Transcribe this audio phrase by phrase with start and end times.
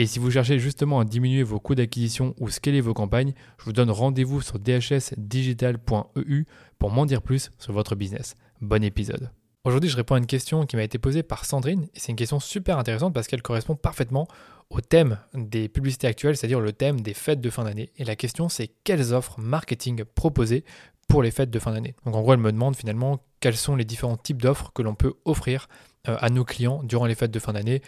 [0.00, 3.64] Et si vous cherchez justement à diminuer vos coûts d'acquisition ou scaler vos campagnes, je
[3.64, 6.44] vous donne rendez-vous sur dhsdigital.eu
[6.78, 8.36] pour m'en dire plus sur votre business.
[8.60, 9.32] Bon épisode.
[9.64, 12.16] Aujourd'hui, je réponds à une question qui m'a été posée par Sandrine et c'est une
[12.16, 14.28] question super intéressante parce qu'elle correspond parfaitement
[14.70, 17.90] au thème des publicités actuelles, c'est-à-dire le thème des fêtes de fin d'année.
[17.96, 20.64] Et la question, c'est quelles offres marketing proposer
[21.08, 21.96] pour les fêtes de fin d'année?
[22.04, 24.94] Donc en gros, elle me demande finalement quels sont les différents types d'offres que l'on
[24.94, 25.68] peut offrir
[26.06, 27.82] euh, à nos clients durant les fêtes de fin d'année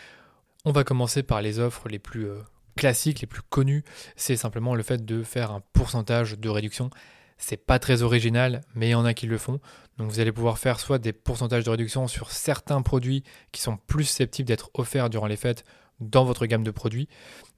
[0.65, 2.39] on va commencer par les offres les plus euh,
[2.77, 3.85] classiques, les plus connues.
[4.17, 6.91] C'est simplement le fait de faire un pourcentage de réduction.
[7.39, 9.61] C'est pas très original, mais il y en a qui le font.
[9.97, 13.79] Donc vous allez pouvoir faire soit des pourcentages de réduction sur certains produits qui sont
[13.79, 15.65] plus susceptibles d'être offerts durant les fêtes
[16.01, 17.09] dans votre gamme de produits.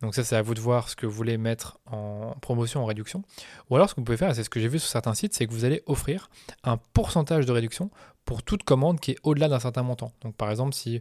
[0.01, 2.87] Donc ça, c'est à vous de voir ce que vous voulez mettre en promotion, en
[2.87, 3.23] réduction.
[3.71, 5.35] Ou alors ce que vous pouvez faire, c'est ce que j'ai vu sur certains sites,
[5.35, 6.29] c'est que vous allez offrir
[6.65, 7.91] un pourcentage de réduction
[8.25, 10.13] pour toute commande qui est au-delà d'un certain montant.
[10.23, 11.01] Donc par exemple, si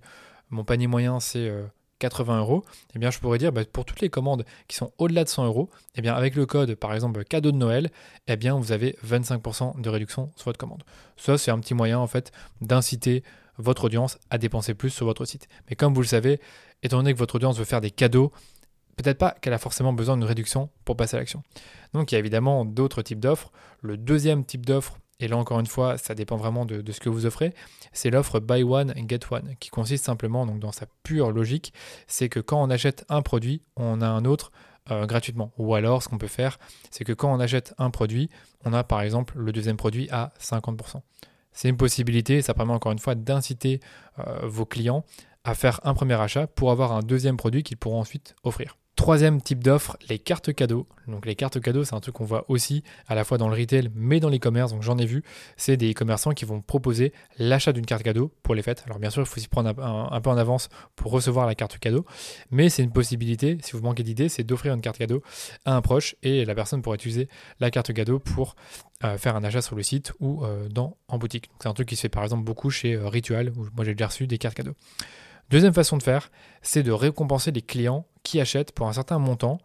[0.49, 1.65] mon panier moyen c'est euh,
[2.01, 2.63] 80 euros,
[2.95, 5.45] eh bien, je pourrais dire bah, pour toutes les commandes qui sont au-delà de 100
[5.45, 7.91] euros, eh bien, avec le code, par exemple, cadeau de Noël,
[8.27, 10.83] eh bien, vous avez 25% de réduction sur votre commande.
[11.15, 13.23] Ça, c'est un petit moyen, en fait, d'inciter
[13.57, 15.47] votre audience à dépenser plus sur votre site.
[15.69, 16.39] Mais comme vous le savez,
[16.81, 18.31] étant donné que votre audience veut faire des cadeaux,
[18.97, 21.43] peut-être pas qu'elle a forcément besoin d'une réduction pour passer à l'action.
[21.93, 23.51] Donc il y a évidemment d'autres types d'offres.
[23.81, 27.09] Le deuxième type d'offre et là encore une fois, ça dépend vraiment de, ce que
[27.09, 27.53] vous offrez,
[27.93, 31.73] c'est l'offre Buy One Get One, qui consiste simplement, donc dans sa pure logique,
[32.07, 34.51] c'est que quand on achète un produit, on a un autre
[34.89, 35.53] euh, gratuitement.
[35.57, 36.57] Ou alors, ce qu'on peut faire,
[36.89, 38.29] c'est que quand on achète un produit,
[38.65, 41.01] on a par exemple le deuxième produit à 50%.
[41.51, 43.79] C'est une possibilité, ça permet encore une fois d'inciter
[44.19, 45.05] euh, vos clients
[45.43, 48.77] à faire un premier achat pour avoir un deuxième produit qu'ils pourront ensuite offrir.
[49.01, 50.85] Troisième type d'offre, les cartes cadeaux.
[51.07, 53.55] Donc les cartes cadeaux, c'est un truc qu'on voit aussi à la fois dans le
[53.55, 54.73] retail, mais dans l'e-commerce.
[54.73, 55.23] Donc j'en ai vu,
[55.57, 58.83] c'est des commerçants qui vont proposer l'achat d'une carte cadeau pour les fêtes.
[58.85, 61.79] Alors bien sûr, il faut s'y prendre un, peu en avance pour recevoir la carte
[61.79, 62.05] cadeau,
[62.51, 65.23] mais c'est une possibilité, si vous manquez d'idées, c'est d'offrir une carte cadeau
[65.65, 67.27] à un proche et la personne pourrait utiliser
[67.59, 68.55] la carte cadeau pour
[69.03, 71.49] euh, faire un achat sur le site ou euh, dans, en boutique.
[71.59, 73.95] C'est un truc qui se fait par exemple beaucoup chez euh, Ritual, où moi j'ai
[73.95, 74.75] déjà reçu des cartes cadeaux.
[75.51, 76.31] Deuxième façon de faire,
[76.61, 79.59] c'est de récompenser les clients qui achètent pour un certain montant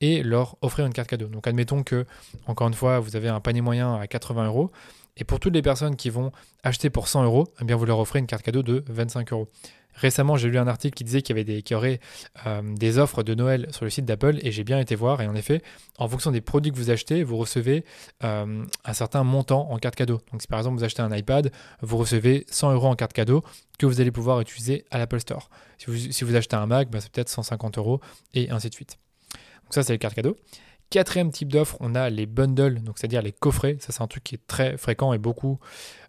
[0.00, 1.26] et leur offrir une carte cadeau.
[1.26, 2.06] Donc admettons que,
[2.46, 4.70] encore une fois, vous avez un panier moyen à 80 euros
[5.16, 6.30] et pour toutes les personnes qui vont
[6.62, 9.48] acheter pour 100 euros, eh bien vous leur offrez une carte cadeau de 25 euros.
[9.94, 12.00] Récemment, j'ai lu un article qui disait qu'il y avait des, y aurait
[12.46, 15.20] euh, des offres de Noël sur le site d'Apple et j'ai bien été voir.
[15.20, 15.62] Et en effet,
[15.98, 17.84] en fonction des produits que vous achetez, vous recevez
[18.24, 20.20] euh, un certain montant en carte cadeau.
[20.32, 21.50] Donc, si par exemple vous achetez un iPad,
[21.82, 23.42] vous recevez 100 euros en carte cadeau
[23.78, 25.50] que vous allez pouvoir utiliser à l'Apple Store.
[25.78, 28.00] Si vous, achetez un Mac, bah, c'est peut-être 150 euros
[28.34, 28.98] et ainsi de suite.
[29.64, 30.36] Donc, ça, c'est les cartes cadeaux.
[30.92, 33.78] Quatrième type d'offre, on a les bundles, donc c'est-à-dire les coffrets.
[33.80, 35.58] Ça, c'est un truc qui est très fréquent et beaucoup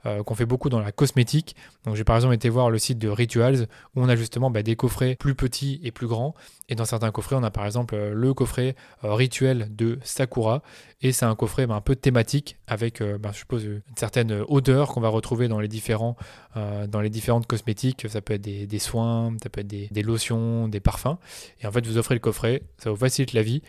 [0.05, 1.55] euh, qu'on fait beaucoup dans la cosmétique.
[1.85, 4.61] Donc, j'ai par exemple été voir le site de Rituals où on a justement bah,
[4.61, 6.35] des coffrets plus petits et plus grands.
[6.67, 10.63] Et dans certains coffrets, on a par exemple euh, le coffret euh, rituel de Sakura.
[10.99, 14.89] Et c'est un coffret bah, un peu thématique avec, bah, je suppose, une certaine odeur
[14.89, 16.17] qu'on va retrouver dans les, différents,
[17.05, 18.05] différentes cosmétiques.
[18.09, 21.15] Ça peut être des, soins, ça peut être des lotions, des parfums.
[21.61, 23.61] Et en fait, vous offrez le coffret, ça vous facilite la vie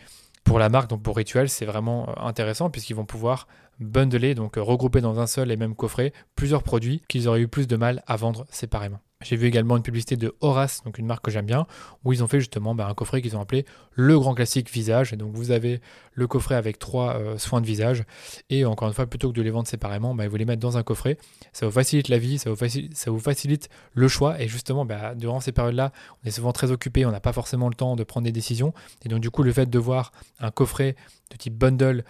[0.45, 3.47] pour la marque, donc pour Ritual, c'est vraiment euh, intéressant puisqu'ils vont pouvoir
[3.79, 7.49] bundler, donc euh, regrouper dans un seul et même coffret plusieurs produits qu'ils auraient eu
[7.49, 8.99] plus de mal à vendre séparément.
[9.21, 11.67] J'ai vu également une publicité de Horace, donc une marque que j'aime bien,
[12.03, 15.13] où ils ont fait justement bah, un coffret qu'ils ont appelé le grand classique visage.
[15.13, 15.79] Et donc vous avez
[16.13, 18.03] le coffret avec trois euh, soins de visage.
[18.49, 20.77] Et encore une fois, plutôt que de les vendre séparément, bah, vous les mettre dans
[20.77, 21.17] un coffret.
[21.53, 24.39] Ça vous facilite la vie, ça vous facilite, le choix.
[24.41, 27.69] Et justement, bah, durant ces périodes-là, on est souvent très occupé, on n'a pas forcément
[27.69, 28.73] le temps de prendre des décisions.
[29.05, 30.97] Et donc du coup, le fait de voir un coffret
[31.31, 32.03] de type bundle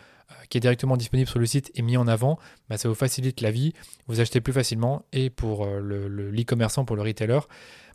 [0.49, 2.39] qui est directement disponible sur le site et mis en avant,
[2.69, 3.73] bah, ça vous facilite la vie,
[4.07, 7.39] vous achetez plus facilement et pour euh, l'e-commerçant, pour le retailer,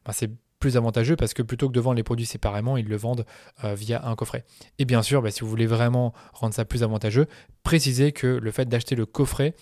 [0.04, 0.30] bah, c'est
[0.60, 3.26] plus avantageux parce que plutôt que de vendre les produits séparément, ils le vendent
[3.64, 4.44] euh, via un coffret.
[4.78, 7.26] Et bien sûr, bah, si vous voulez vraiment rendre ça plus avantageux,
[7.64, 9.54] préciser que le fait d'acheter le coffret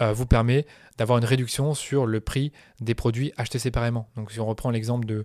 [0.00, 0.66] euh, vous permet
[0.98, 4.08] d'avoir une réduction sur le prix des produits achetés séparément.
[4.16, 5.24] Donc si on reprend l'exemple de,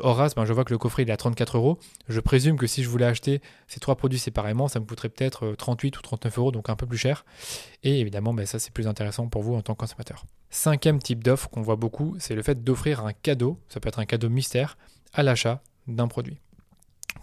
[0.00, 1.78] Horace, ben je vois que le coffret il est à 34 euros.
[2.08, 5.54] Je présume que si je voulais acheter ces trois produits séparément, ça me coûterait peut-être
[5.56, 7.24] 38 ou 39 euros, donc un peu plus cher.
[7.84, 10.24] Et évidemment, ben ça c'est plus intéressant pour vous en tant que consommateur.
[10.54, 13.98] Cinquième type d'offre qu'on voit beaucoup, c'est le fait d'offrir un cadeau, ça peut être
[13.98, 14.78] un cadeau mystère,
[15.12, 16.38] à l'achat d'un produit.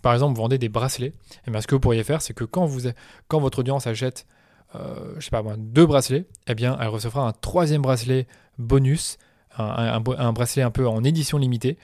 [0.02, 1.14] Par exemple, vous vendez des bracelets, et
[1.48, 4.28] eh bien ce que vous pourriez faire, c'est que quand, votre audience achète
[4.76, 5.30] euh, je
[5.60, 9.18] deux bracelets, eh bien, elle recevra un troisième bracelet bonus,
[9.58, 11.78] un, bracelet un peu en édition limitée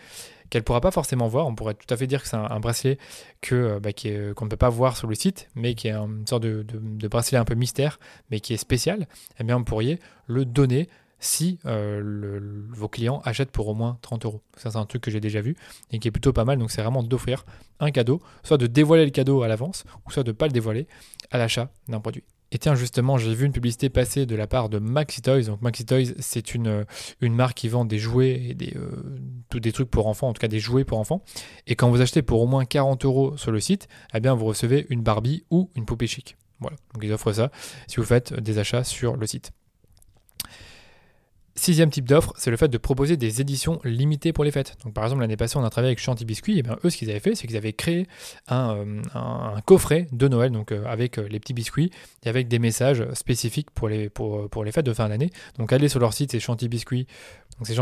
[0.50, 1.48] qu'elle ne pourra pas forcément voir.
[1.48, 2.98] On pourrait tout à fait dire que c'est un, bracelet
[3.40, 6.28] que, euh, bah, qu'on ne peut pas voir sur le site, mais qui est une
[6.28, 8.02] sorte de, bracelet un peu mystère,
[8.32, 9.08] mais qui est spécial.
[9.40, 14.42] Eh vous pourriez le donner si euh, vos clients achètent pour au moins 30 euros.
[14.56, 15.56] Ça, c'est un truc que j'ai déjà vu
[15.92, 16.58] et qui est plutôt pas mal.
[16.58, 17.46] Donc, c'est vraiment d'offrir
[17.80, 20.52] un cadeau, soit de dévoiler le cadeau à l'avance, ou soit de ne pas le
[20.52, 20.88] dévoiler
[21.32, 22.24] à l'achat d'un produit.
[22.52, 25.44] Et tiens, justement, j'ai vu une publicité passer de la part de Maxi Toys.
[25.44, 26.84] Donc, Maxi Toys, c'est une, euh,
[27.20, 30.40] une marque qui vend des jouets et des, euh, des trucs pour enfants, en tout
[30.40, 31.24] cas des jouets pour enfants.
[31.66, 34.46] Et quand vous achetez pour au moins 40 euros sur le site, eh bien, vous
[34.46, 36.38] recevez une Barbie ou une poupée chic.
[36.60, 37.52] Voilà, donc ils offrent ça
[37.88, 39.52] si vous faites des achats sur le site.
[41.60, 44.78] Sixième type d'offre, c'est le fait de proposer des éditions limitées pour les fêtes.
[44.86, 46.98] Donc par exemple l'année passée on a travaillé avec Chanty Biscuit, et bien eux ce
[46.98, 48.08] qu'ils avaient fait c'est qu'ils avaient créé
[48.48, 48.76] un,
[49.16, 51.90] euh, coffret de Noël, donc euh, avec euh, les petits biscuits
[52.24, 54.12] et avec des messages spécifiques pour les,
[54.72, 55.32] fêtes de fin d'année.
[55.58, 57.08] Donc allez sur leur site, c'est Chanty Biscuit
[57.58, 57.74] donc c'est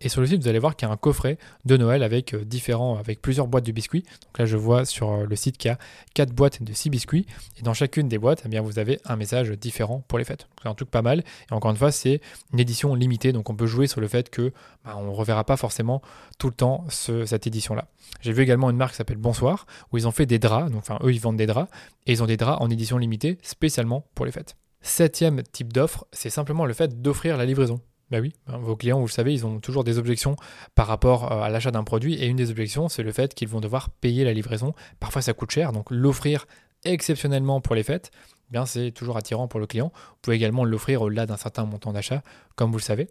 [0.00, 2.34] et sur le site vous allez voir qu'il y a un coffret de Noël avec
[2.34, 4.02] différents avec plusieurs boîtes de biscuits.
[4.02, 5.78] Donc là je vois sur le site qu'il y a
[6.14, 7.26] 4 boîtes de 6 biscuits
[7.58, 10.48] et dans chacune des boîtes eh bien vous avez un message différent pour les fêtes.
[10.60, 12.20] C'est un truc pas mal et encore une fois c'est
[12.56, 15.58] une édition limitée donc on peut jouer sur le fait que bah, on reverra pas
[15.58, 16.00] forcément
[16.38, 17.88] tout le temps cette édition là.
[18.22, 20.80] J'ai vu également une marque qui s'appelle Bonsoir où ils ont fait des draps donc
[20.80, 21.70] enfin eux ils vendent des draps
[22.06, 24.56] et ils ont des draps en édition limitée spécialement pour les fêtes.
[24.80, 27.80] Septième type d'offre, c'est simplement le fait d'offrir la livraison.
[28.10, 30.36] Ben oui, ben, vos clients, vous le savez, ils ont toujours des objections
[30.76, 32.14] par rapport euh, à l'achat d'un produit.
[32.14, 34.74] Et une des objections, c'est le fait qu'ils vont devoir payer la livraison.
[35.00, 35.72] Parfois, ça coûte cher.
[35.72, 36.46] Donc, l'offrir
[36.84, 38.12] exceptionnellement pour les fêtes,
[38.50, 39.92] bien c'est toujours attirant pour le client.
[39.94, 42.22] Vous pouvez également l'offrir au-delà d'un certain montant d'achat,
[42.54, 43.08] comme vous le savez.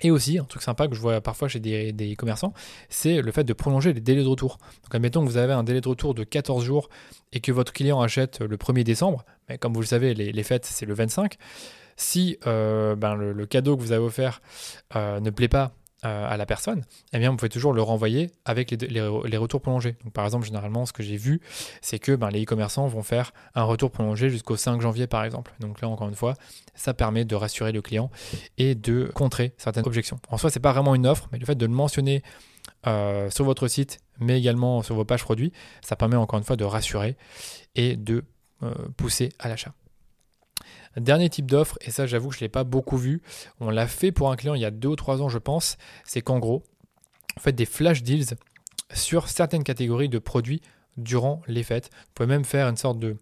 [0.00, 2.52] Et aussi, un truc sympa que je vois parfois chez des, commerçants,
[2.88, 4.58] c'est le fait de prolonger les délais de retour.
[4.82, 6.88] Donc, admettons que vous avez un délai de retour de 14 jours
[7.32, 10.64] et que votre client achète le 1er décembre, mais comme vous le savez, les, fêtes,
[10.64, 11.36] c'est le 25
[11.96, 14.40] si euh, ben, le, cadeau que vous avez offert
[14.96, 15.72] euh, ne plaît pas
[16.04, 19.96] euh, à la personne, eh bien, vous pouvez toujours le renvoyer avec les, retours prolongés.
[20.04, 21.40] Donc, par exemple, généralement, ce que j'ai vu,
[21.80, 25.52] c'est que ben, les e-commerçants vont faire un retour prolongé jusqu'au 5 janvier, par exemple.
[25.60, 26.34] Donc là, encore une fois,
[26.74, 28.10] ça permet de rassurer le client
[28.58, 30.18] et de contrer certaines objections.
[30.28, 32.22] En soi, c'est pas vraiment une offre, mais le fait de le mentionner
[32.84, 35.52] sur votre site, mais également sur vos pages produits,
[35.82, 37.16] ça permet encore une fois de rassurer
[37.76, 38.24] et de
[38.96, 39.72] pousser à l'achat.
[40.96, 43.22] Dernier type d'offre, et ça j'avoue que je ne l'ai pas beaucoup vu,
[43.60, 45.78] on l'a fait pour un client il y a deux ou trois ans je pense,
[46.04, 46.62] c'est qu'en gros,
[47.36, 48.36] vous faites des flash deals
[48.92, 50.60] sur certaines catégories de produits
[50.98, 51.90] durant les fêtes.
[51.92, 53.16] Vous pouvez même faire une sorte de,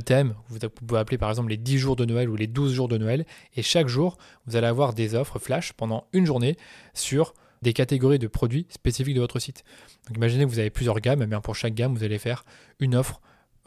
[0.00, 2.88] thème, vous pouvez appeler par exemple les 10 jours de Noël ou les 12 jours
[2.88, 6.56] de Noël, et chaque jour, vous allez avoir des offres flash pendant une journée
[6.94, 9.64] sur des catégories de produits spécifiques de votre site.
[10.06, 12.44] Donc imaginez que vous avez plusieurs gammes, bien pour chaque gamme, vous allez faire
[12.80, 13.20] une offre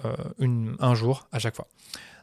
[0.06, 0.16] euh,
[0.80, 1.68] un jour à chaque fois.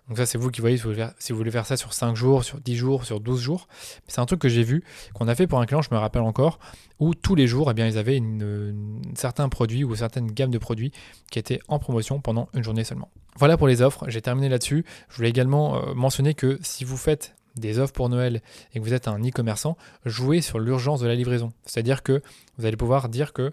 [0.09, 2.61] Donc ça, c'est vous qui voyez si vous, voulez faire, ça sur 5 jours, sur
[2.61, 3.69] 10 jours, sur 12 jours.
[4.07, 6.23] C'est un truc que j'ai vu, qu'on a fait pour un client, je me rappelle
[6.23, 6.59] encore,
[6.99, 8.23] où tous les jours, eh bien, ils avaient
[9.15, 10.93] certains produits ou certaines gammes de produits
[11.31, 13.11] qui étaient en promotion pendant une journée seulement.
[13.37, 14.85] Voilà pour les offres, j'ai terminé là-dessus.
[15.11, 18.85] Je voulais également euh, mentionner que si vous faites des offres pour Noël et que
[18.85, 21.53] vous êtes un e-commerçant, jouez sur l'urgence de la livraison.
[21.65, 22.23] C'est-à-dire que
[22.57, 23.53] vous allez pouvoir dire que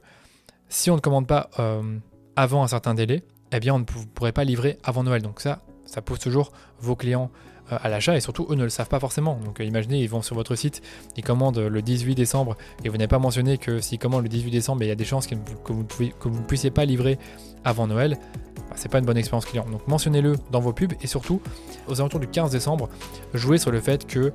[0.69, 2.00] si on ne commande pas euh,
[2.35, 5.21] avant un certain délai, eh bien on ne pourrait pas livrer avant Noël.
[5.21, 7.32] Donc ça, ça pousse toujours vos clients
[7.69, 9.39] à l'achat et surtout eux ne le savent pas forcément.
[9.43, 10.81] Donc euh, imaginez, ils vont sur votre site,
[11.17, 14.51] ils commandent le 18 décembre et vous n'avez pas mentionné que s'ils commandent le 18
[14.51, 15.36] décembre, il y a des chances que
[15.74, 15.86] vous
[16.29, 17.17] ne puissiez pas livrer
[17.63, 18.17] avant Noël.
[18.69, 19.65] Bah, c'est pas une bonne expérience client.
[19.69, 21.41] Donc mentionnez-le dans vos pubs et surtout
[21.88, 22.89] aux alentours du 15 décembre,
[23.34, 24.31] jouez sur le fait qu'il euh,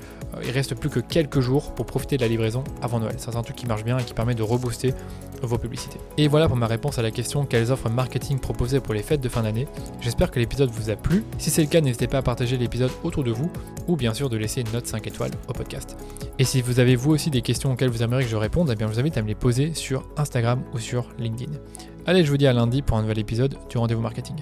[0.52, 3.16] reste plus que quelques jours pour profiter de la livraison avant Noël.
[3.18, 4.94] C'est un truc qui marche bien et qui permet de rebooster
[5.42, 5.98] vos publicités.
[6.16, 9.20] Et voilà pour ma réponse à la question quelles offres marketing proposer pour les fêtes
[9.20, 9.66] de fin d'année.
[10.00, 11.24] J'espère que l'épisode vous a plu.
[11.38, 12.90] Si c'est le cas, n'hésitez pas à partager l'épisode
[13.22, 13.50] de vous
[13.88, 15.96] ou bien sûr de laisser une note 5 étoiles au podcast.
[16.38, 18.76] Et si vous avez vous aussi des questions auxquelles vous aimeriez que je réponde, eh
[18.76, 21.52] bien je vous invite à me les poser sur Instagram ou sur LinkedIn.
[22.06, 24.36] Allez, je vous dis à lundi pour un nouvel épisode du rendez-vous marketing.